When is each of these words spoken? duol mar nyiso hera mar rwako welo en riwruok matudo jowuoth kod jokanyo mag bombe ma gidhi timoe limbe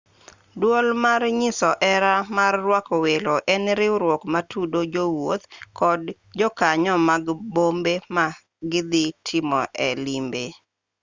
duol 0.59 0.87
mar 1.03 1.21
nyiso 1.39 1.69
hera 1.81 2.13
mar 2.37 2.53
rwako 2.65 2.95
welo 3.05 3.35
en 3.53 3.63
riwruok 3.79 4.21
matudo 4.33 4.79
jowuoth 4.93 5.45
kod 5.79 6.01
jokanyo 6.39 6.93
mag 7.09 7.23
bombe 7.53 7.93
ma 8.15 8.25
gidhi 8.71 9.05
timoe 9.27 9.87
limbe 10.05 10.43